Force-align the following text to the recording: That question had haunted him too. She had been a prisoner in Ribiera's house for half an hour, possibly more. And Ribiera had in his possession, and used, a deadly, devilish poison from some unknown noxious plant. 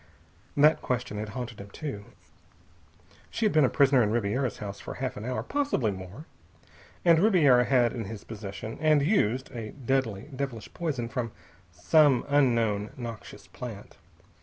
That 0.57 0.81
question 0.81 1.19
had 1.19 1.29
haunted 1.29 1.61
him 1.61 1.69
too. 1.69 2.05
She 3.29 3.45
had 3.45 3.53
been 3.53 3.63
a 3.63 3.69
prisoner 3.69 4.01
in 4.01 4.09
Ribiera's 4.09 4.57
house 4.57 4.79
for 4.79 4.95
half 4.95 5.15
an 5.15 5.25
hour, 5.25 5.43
possibly 5.43 5.91
more. 5.91 6.25
And 7.05 7.19
Ribiera 7.19 7.65
had 7.65 7.93
in 7.93 8.05
his 8.05 8.23
possession, 8.23 8.79
and 8.81 9.03
used, 9.03 9.51
a 9.51 9.73
deadly, 9.73 10.27
devilish 10.35 10.73
poison 10.73 11.07
from 11.07 11.33
some 11.71 12.25
unknown 12.29 12.89
noxious 12.97 13.45
plant. 13.45 13.97